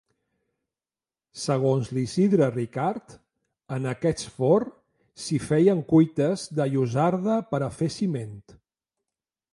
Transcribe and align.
Segons 1.41 1.91
l'Isidre 1.97 2.47
Ricard, 2.55 3.13
en 3.77 3.85
aquest 3.91 4.25
forn 4.39 4.73
s'hi 5.25 5.41
feien 5.49 5.85
cuites 5.93 6.47
de 6.61 6.69
llosarda 6.73 7.39
per 7.53 7.61
a 7.67 7.73
fer 7.79 7.95
ciment. 8.01 8.37